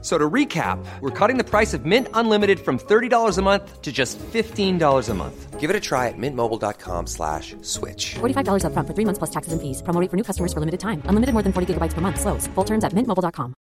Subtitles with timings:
[0.00, 3.90] So to recap, we're cutting the price of Mint Unlimited from $30 a month to
[3.90, 5.58] just $15 a month.
[5.58, 8.14] Give it a try at mintmobile.com slash switch.
[8.20, 9.82] $45 upfront for three months plus taxes and fees.
[9.82, 11.02] Promo for new customers for limited time.
[11.06, 12.20] Unlimited more than 40 gigabytes per month.
[12.20, 12.46] Slows.
[12.54, 13.54] Full terms at mintmobile.com.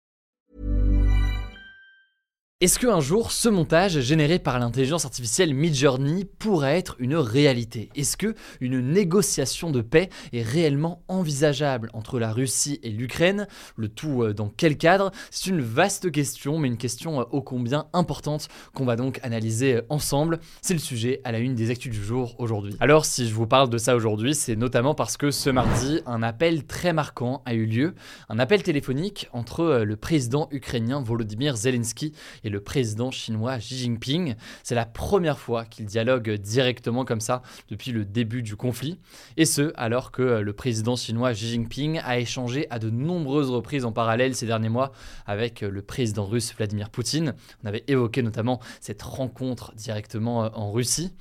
[2.63, 7.91] Est-ce qu'un jour, ce montage généré par l'intelligence artificielle Midjourney pourrait être une réalité?
[7.95, 13.46] Est-ce que une négociation de paix est réellement envisageable entre la Russie et l'Ukraine?
[13.77, 15.11] Le tout euh, dans quel cadre?
[15.31, 19.75] C'est une vaste question, mais une question euh, ô combien importante qu'on va donc analyser
[19.75, 20.41] euh, ensemble.
[20.63, 22.75] C'est le sujet à la une des actus du jour aujourd'hui.
[22.81, 26.23] Alors, si je vous parle de ça aujourd'hui, c'est notamment parce que ce mardi, un
[26.23, 27.95] appel très marquant a eu lieu,
[28.31, 32.15] un appel téléphonique entre le président ukrainien Volodymyr Zelensky
[32.50, 34.34] le président chinois Xi Jinping.
[34.62, 38.98] C'est la première fois qu'il dialogue directement comme ça depuis le début du conflit.
[39.37, 43.85] Et ce, alors que le président chinois Xi Jinping a échangé à de nombreuses reprises
[43.85, 44.93] en parallèle ces derniers mois
[45.27, 47.35] avec le président russe Vladimir Poutine.
[47.62, 51.13] On avait évoqué notamment cette rencontre directement en Russie.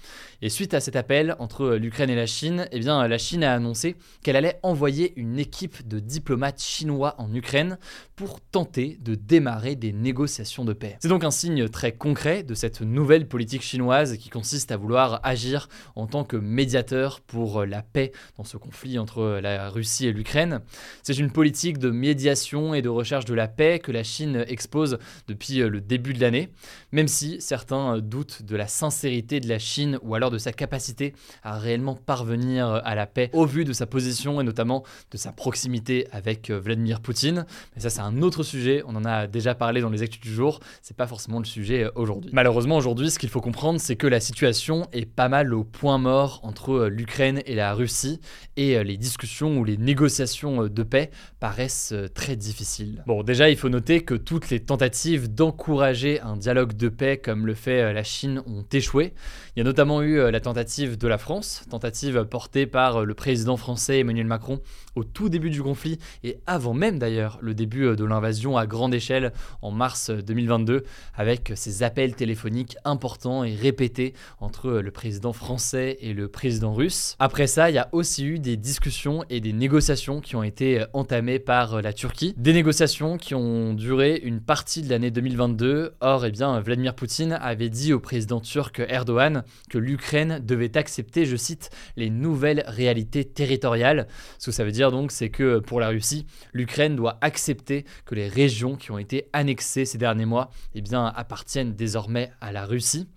[0.41, 3.53] Et suite à cet appel entre l'Ukraine et la Chine, eh bien, la Chine a
[3.53, 7.77] annoncé qu'elle allait envoyer une équipe de diplomates chinois en Ukraine
[8.15, 10.97] pour tenter de démarrer des négociations de paix.
[10.99, 15.21] C'est donc un signe très concret de cette nouvelle politique chinoise qui consiste à vouloir
[15.23, 20.11] agir en tant que médiateur pour la paix dans ce conflit entre la Russie et
[20.11, 20.59] l'Ukraine.
[21.03, 24.97] C'est une politique de médiation et de recherche de la paix que la Chine expose
[25.29, 26.49] depuis le début de l'année,
[26.91, 31.13] même si certains doutent de la sincérité de la Chine ou alors de sa capacité
[31.43, 35.31] à réellement parvenir à la paix au vu de sa position et notamment de sa
[35.31, 37.45] proximité avec Vladimir Poutine.
[37.73, 40.33] Mais ça c'est un autre sujet, on en a déjà parlé dans les actus du
[40.33, 42.31] jour, c'est pas forcément le sujet euh, aujourd'hui.
[42.33, 45.97] Malheureusement aujourd'hui ce qu'il faut comprendre c'est que la situation est pas mal au point
[45.97, 48.19] mort entre euh, l'Ukraine et la Russie
[48.57, 53.03] et euh, les discussions ou les négociations de paix paraissent très difficiles.
[53.07, 57.45] Bon déjà il faut noter que toutes les tentatives d'encourager un dialogue de paix comme
[57.45, 59.13] le fait la Chine ont échoué.
[59.55, 63.57] Il y a notamment eu la tentative de la France, tentative portée par le président
[63.57, 64.59] français Emmanuel Macron
[64.95, 68.93] au tout début du conflit et avant même d'ailleurs le début de l'invasion à grande
[68.93, 70.83] échelle en mars 2022
[71.15, 77.15] avec ces appels téléphoniques importants et répétés entre le président français et le président russe.
[77.19, 80.83] Après ça, il y a aussi eu des discussions et des négociations qui ont été
[80.93, 85.95] entamées par la Turquie, des négociations qui ont duré une partie de l'année 2022.
[86.01, 91.25] Or, eh bien, Vladimir Poutine avait dit au président turc Erdogan que l'Ukraine devait accepter,
[91.25, 94.07] je cite, les nouvelles réalités territoriales.
[94.39, 98.15] Ce que ça veut dire donc, c'est que pour la Russie, l'Ukraine doit accepter que
[98.15, 103.07] les régions qui ont été annexées ces derniers mois eh appartiennent désormais à la Russie.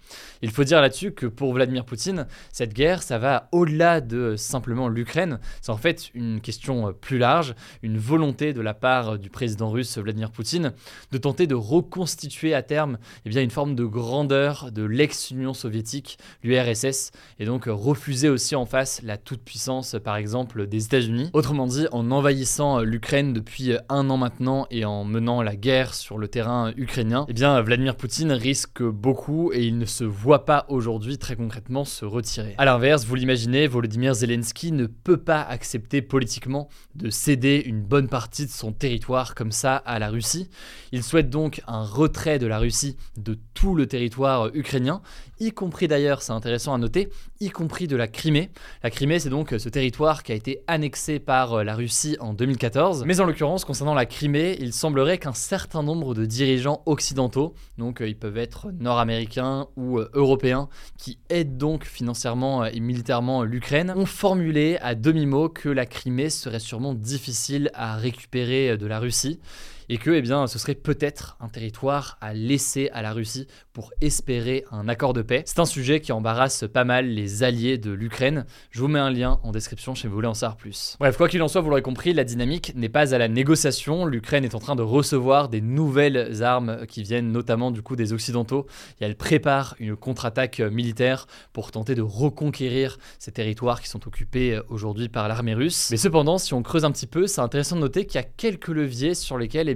[0.42, 4.88] Il faut dire là-dessus que pour Vladimir Poutine, cette guerre, ça va au-delà de simplement
[4.88, 5.38] l'Ukraine.
[5.60, 9.98] C'est en fait une question plus large, une volonté de la part du président russe
[9.98, 10.72] Vladimir Poutine
[11.12, 16.18] de tenter de reconstituer à terme eh bien, une forme de grandeur de l'ex-Union soviétique,
[16.42, 21.30] l'URSS, et donc refuser aussi en face la toute-puissance, par exemple, des États-Unis.
[21.32, 26.18] Autrement dit, en envahissant l'Ukraine depuis un an maintenant et en menant la guerre sur
[26.18, 30.66] le terrain ukrainien, eh bien, Vladimir Poutine risque beaucoup et il ne se voit pas
[30.68, 32.54] aujourd'hui très concrètement se retirer.
[32.58, 38.08] A l'inverse, vous l'imaginez, Volodymyr Zelensky ne peut pas accepter politiquement de céder une bonne
[38.08, 40.48] partie de son territoire comme ça à la Russie.
[40.92, 45.00] Il souhaite donc un retrait de la Russie de tout le territoire ukrainien,
[45.40, 47.08] y compris d'ailleurs, c'est intéressant à noter,
[47.40, 48.50] y compris de la Crimée.
[48.82, 53.04] La Crimée, c'est donc ce territoire qui a été annexé par la Russie en 2014.
[53.06, 58.00] Mais en l'occurrence, concernant la Crimée, il semblerait qu'un certain nombre de dirigeants occidentaux, donc
[58.00, 63.92] euh, ils peuvent être nord-américains ou euh, européens, qui aident donc financièrement et militairement l'Ukraine,
[63.96, 69.40] ont formulé à demi-mot que la Crimée serait sûrement difficile à récupérer de la Russie
[69.88, 73.92] et que eh bien, ce serait peut-être un territoire à laisser à la Russie pour
[74.00, 75.42] espérer un accord de paix.
[75.46, 78.44] C'est un sujet qui embarrasse pas mal les alliés de l'Ukraine.
[78.70, 80.96] Je vous mets un lien en description si vous voulez en savoir plus.
[80.98, 84.04] Bref, quoi qu'il en soit, vous l'aurez compris, la dynamique n'est pas à la négociation.
[84.04, 88.12] L'Ukraine est en train de recevoir des nouvelles armes qui viennent notamment du coup des
[88.12, 88.66] Occidentaux
[89.00, 94.60] et elle prépare une contre-attaque militaire pour tenter de reconquérir ces territoires qui sont occupés
[94.68, 95.88] aujourd'hui par l'armée russe.
[95.90, 98.26] Mais cependant, si on creuse un petit peu, c'est intéressant de noter qu'il y a
[98.26, 99.74] quelques leviers sur lesquels eh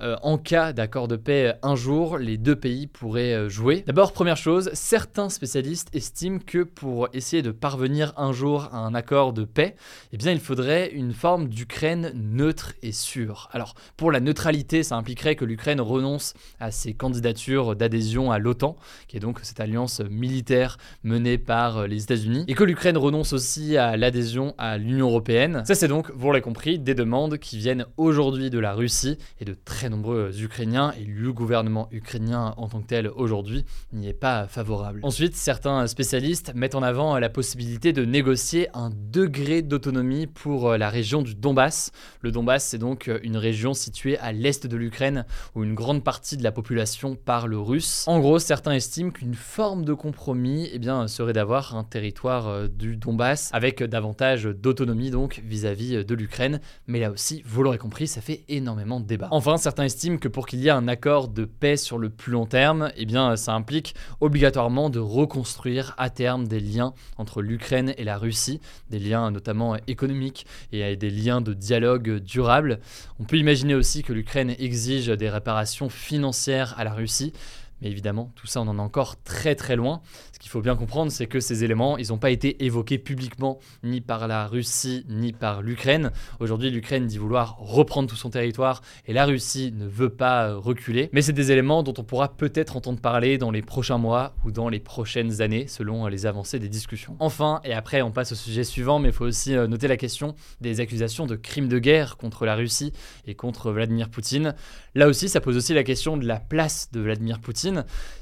[0.00, 3.84] euh, en cas d'accord de paix un jour, les deux pays pourraient euh, jouer.
[3.86, 8.94] D'abord, première chose, certains spécialistes estiment que pour essayer de parvenir un jour à un
[8.94, 9.76] accord de paix,
[10.12, 13.48] eh bien, il faudrait une forme d'Ukraine neutre et sûre.
[13.52, 18.76] Alors, pour la neutralité, ça impliquerait que l'Ukraine renonce à ses candidatures d'adhésion à l'OTAN,
[19.08, 23.76] qui est donc cette alliance militaire menée par les États-Unis, et que l'Ukraine renonce aussi
[23.76, 25.62] à l'adhésion à l'Union européenne.
[25.64, 29.44] Ça, c'est donc, vous l'avez compris, des demandes qui viennent aujourd'hui de la Russie et
[29.44, 34.12] de très nombreux Ukrainiens, et le gouvernement ukrainien en tant que tel aujourd'hui n'y est
[34.12, 35.00] pas favorable.
[35.02, 40.88] Ensuite, certains spécialistes mettent en avant la possibilité de négocier un degré d'autonomie pour la
[40.90, 41.92] région du Donbass.
[42.20, 45.24] Le Donbass, c'est donc une région située à l'est de l'Ukraine
[45.54, 48.04] où une grande partie de la population parle russe.
[48.06, 52.68] En gros, certains estiment qu'une forme de compromis eh bien, serait d'avoir un territoire euh,
[52.68, 56.60] du Donbass avec davantage d'autonomie donc vis-à-vis de l'Ukraine.
[56.86, 60.46] Mais là aussi, vous l'aurez compris, ça fait énormément de Enfin, certains estiment que pour
[60.46, 63.54] qu'il y ait un accord de paix sur le plus long terme, eh bien, ça
[63.54, 68.60] implique obligatoirement de reconstruire à terme des liens entre l'Ukraine et la Russie,
[68.90, 72.80] des liens notamment économiques et des liens de dialogue durable.
[73.20, 77.32] On peut imaginer aussi que l'Ukraine exige des réparations financières à la Russie,
[77.82, 80.00] mais évidemment, tout ça, on en est encore très très loin.
[80.32, 83.58] Ce qu'il faut bien comprendre, c'est que ces éléments, ils n'ont pas été évoqués publiquement
[83.82, 86.12] ni par la Russie ni par l'Ukraine.
[86.38, 90.58] Aujourd'hui, l'Ukraine dit vouloir reprendre tout son territoire et la Russie ne veut pas euh,
[90.58, 91.10] reculer.
[91.12, 94.52] Mais c'est des éléments dont on pourra peut-être entendre parler dans les prochains mois ou
[94.52, 97.16] dans les prochaines années, selon les avancées des discussions.
[97.18, 99.96] Enfin, et après on passe au sujet suivant, mais il faut aussi euh, noter la
[99.96, 102.92] question des accusations de crimes de guerre contre la Russie
[103.26, 104.54] et contre Vladimir Poutine.
[104.94, 107.71] Là aussi, ça pose aussi la question de la place de Vladimir Poutine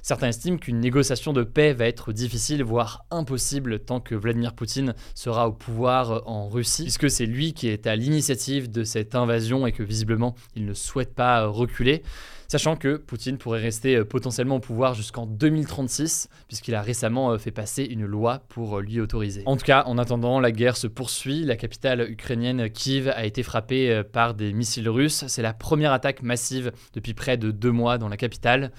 [0.02, 4.94] Certains estiment qu'une négociation de paix va être difficile, voire impossible, tant que Vladimir Poutine
[5.14, 9.66] sera au pouvoir en Russie, puisque c'est lui qui est à l'initiative de cette invasion
[9.66, 12.02] et que visiblement il ne souhaite pas reculer
[12.50, 17.38] sachant que Poutine pourrait rester euh, potentiellement au pouvoir jusqu'en 2036, puisqu'il a récemment euh,
[17.38, 19.44] fait passer une loi pour euh, lui autoriser.
[19.46, 21.44] En tout cas, en attendant, la guerre se poursuit.
[21.44, 25.24] La capitale ukrainienne Kiev a été frappée par des missiles russes.
[25.28, 28.72] C'est la première attaque massive depuis près de deux mois dans la capitale.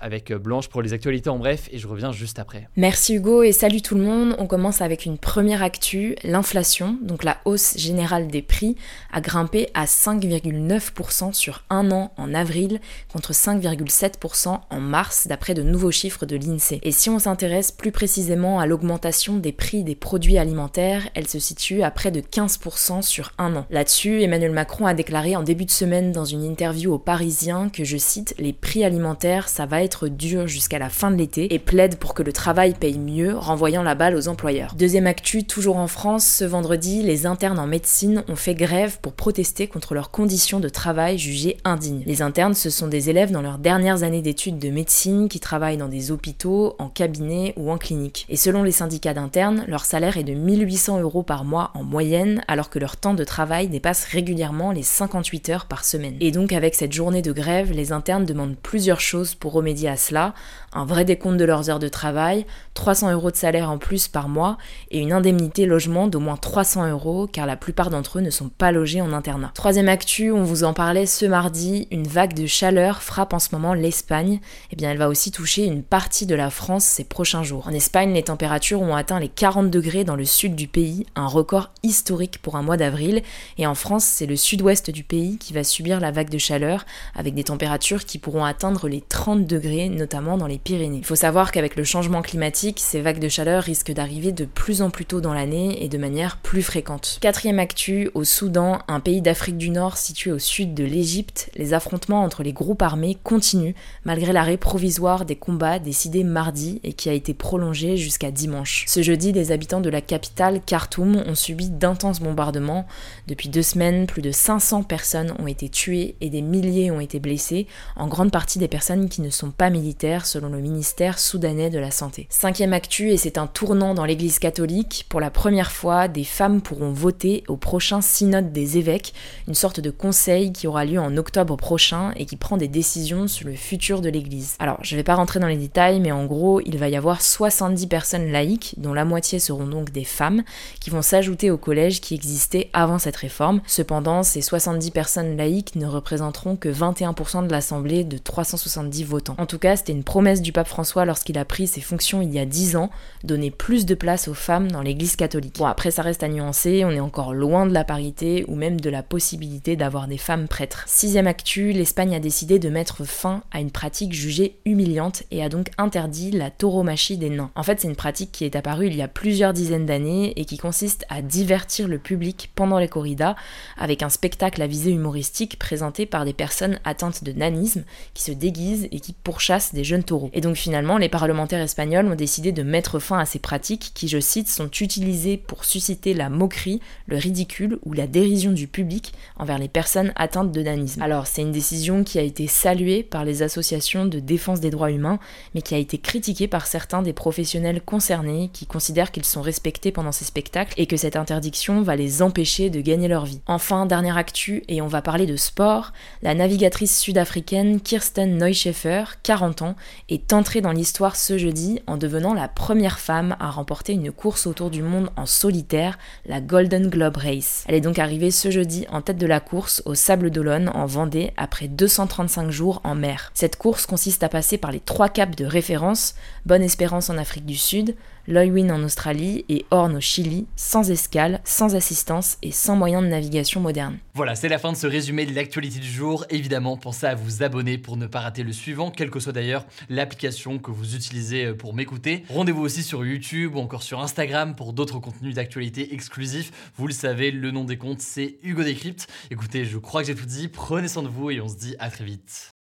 [0.00, 2.68] Avec Blanche pour les actualités en bref et je reviens juste après.
[2.76, 4.36] Merci Hugo et salut tout le monde.
[4.38, 8.76] On commence avec une première actu, l'inflation, donc la hausse générale des prix,
[9.12, 12.80] a grimpé à 5,9% sur un an en avril
[13.10, 16.80] contre 5,7% en mars d'après de nouveaux chiffres de l'INSEE.
[16.82, 21.38] Et si on s'intéresse plus précisément à l'augmentation des prix des produits alimentaires, elle se
[21.38, 23.66] situe à près de 15% sur un an.
[23.70, 27.84] Là-dessus, Emmanuel Macron a déclaré en début de semaine dans une interview aux Parisiens que,
[27.84, 31.58] je cite, les prix alimentaires, ça va être dur jusqu'à la fin de l'été et
[31.58, 34.74] plaide pour que le travail paye mieux, renvoyant la balle aux employeurs.
[34.76, 39.12] Deuxième actu, toujours en France, ce vendredi, les internes en médecine ont fait grève pour
[39.12, 42.02] protester contre leurs conditions de travail jugées indignes.
[42.06, 45.76] Les internes se sont des élèves dans leurs dernières années d'études de médecine qui travaillent
[45.76, 48.26] dans des hôpitaux, en cabinet ou en clinique.
[48.28, 52.42] Et selon les syndicats d'internes, leur salaire est de 1800 euros par mois en moyenne,
[52.48, 56.16] alors que leur temps de travail dépasse régulièrement les 58 heures par semaine.
[56.20, 59.96] Et donc avec cette journée de grève, les internes demandent plusieurs choses pour remédier à
[59.96, 60.34] cela.
[60.72, 64.28] Un vrai décompte de leurs heures de travail, 300 euros de salaire en plus par
[64.28, 64.56] mois
[64.90, 68.48] et une indemnité logement d'au moins 300 euros car la plupart d'entre eux ne sont
[68.48, 69.50] pas logés en internat.
[69.54, 73.48] Troisième actu, on vous en parlait ce mardi, une vague de chaleur frappe en ce
[73.52, 74.40] moment l'Espagne.
[74.70, 77.68] Eh bien elle va aussi toucher une partie de la France ces prochains jours.
[77.68, 81.26] En Espagne, les températures ont atteint les 40 degrés dans le sud du pays, un
[81.26, 83.22] record historique pour un mois d'avril.
[83.58, 86.84] Et en France, c'est le sud-ouest du pays qui va subir la vague de chaleur
[87.14, 90.98] avec des températures qui pourront atteindre les 30 degrés, notamment dans les Pyrénées.
[90.98, 94.82] Il faut savoir qu'avec le changement climatique, ces vagues de chaleur risquent d'arriver de plus
[94.82, 97.18] en plus tôt dans l'année et de manière plus fréquente.
[97.20, 101.74] Quatrième actu, au Soudan, un pays d'Afrique du Nord situé au sud de l'Égypte, les
[101.74, 107.08] affrontements entre les groupes armés continuent malgré l'arrêt provisoire des combats décidé mardi et qui
[107.08, 108.84] a été prolongé jusqu'à dimanche.
[108.88, 112.86] Ce jeudi, des habitants de la capitale Khartoum ont subi d'intenses bombardements.
[113.28, 117.20] Depuis deux semaines, plus de 500 personnes ont été tuées et des milliers ont été
[117.20, 121.70] blessées, en grande partie des personnes qui ne sont pas militaires selon le ministère soudanais
[121.70, 125.06] de la Santé cinquième actu, et c'est un tournant dans l'Église catholique.
[125.08, 129.14] Pour la première fois, des femmes pourront voter au prochain synode des évêques,
[129.46, 133.28] une sorte de conseil qui aura lieu en octobre prochain et qui prend des décisions
[133.28, 134.56] sur le futur de l'Église.
[134.58, 137.22] Alors, je vais pas rentrer dans les détails, mais en gros, il va y avoir
[137.22, 140.42] 70 personnes laïques, dont la moitié seront donc des femmes,
[140.80, 143.60] qui vont s'ajouter au collège qui existait avant cette réforme.
[143.66, 149.21] Cependant, ces 70 personnes laïques ne représenteront que 21% de l'Assemblée de 370 votants.
[149.30, 152.32] En tout cas, c'était une promesse du pape François lorsqu'il a pris ses fonctions il
[152.32, 152.90] y a 10 ans,
[153.24, 155.56] donner plus de place aux femmes dans l'église catholique.
[155.58, 158.80] Bon, après, ça reste à nuancer, on est encore loin de la parité ou même
[158.80, 160.84] de la possibilité d'avoir des femmes prêtres.
[160.86, 165.48] Sixième actu, l'Espagne a décidé de mettre fin à une pratique jugée humiliante et a
[165.48, 167.50] donc interdit la tauromachie des nains.
[167.54, 170.44] En fait, c'est une pratique qui est apparue il y a plusieurs dizaines d'années et
[170.44, 173.36] qui consiste à divertir le public pendant les corridas
[173.76, 178.32] avec un spectacle à visée humoristique présenté par des personnes atteintes de nanisme qui se
[178.32, 180.30] déguisent et qui pourchassent des jeunes taureaux.
[180.32, 184.08] Et donc finalement, les parlementaires espagnols ont décidé de mettre fin à ces pratiques qui,
[184.08, 189.12] je cite, sont utilisées pour susciter la moquerie, le ridicule ou la dérision du public
[189.36, 191.02] envers les personnes atteintes de nanisme.
[191.02, 194.90] Alors, c'est une décision qui a été saluée par les associations de défense des droits
[194.90, 195.18] humains,
[195.54, 199.92] mais qui a été critiquée par certains des professionnels concernés qui considèrent qu'ils sont respectés
[199.92, 203.40] pendant ces spectacles et que cette interdiction va les empêcher de gagner leur vie.
[203.46, 205.92] Enfin, dernière actu, et on va parler de sport,
[206.22, 209.76] la navigatrice sud-africaine Kirsten Neuscheffer, 40 ans,
[210.08, 214.46] est entrée dans l'histoire ce jeudi en devenant la première femme à remporter une course
[214.46, 217.64] autour du monde en solitaire, la Golden Globe Race.
[217.68, 220.86] Elle est donc arrivée ce jeudi en tête de la course au Sable d'Olonne en
[220.86, 223.30] Vendée après 235 jours en mer.
[223.34, 226.14] Cette course consiste à passer par les trois caps de référence,
[226.46, 227.96] Bonne Espérance en Afrique du Sud,
[228.28, 233.08] Loywin en Australie et Horn au Chili, sans escale, sans assistance et sans moyen de
[233.08, 233.98] navigation moderne.
[234.14, 236.24] Voilà, c'est la fin de ce résumé de l'actualité du jour.
[236.30, 239.66] Évidemment, pensez à vous abonner pour ne pas rater le suivant, quelle que soit d'ailleurs
[239.88, 242.24] l'application que vous utilisez euh, pour m'écouter.
[242.28, 246.52] Rendez-vous aussi sur YouTube ou encore sur Instagram pour d'autres contenus d'actualité exclusifs.
[246.76, 249.08] Vous le savez, le nom des comptes, c'est Hugo Décrypte.
[249.30, 250.48] Écoutez, je crois que j'ai tout dit.
[250.48, 252.51] Prenez soin de vous et on se dit à très vite.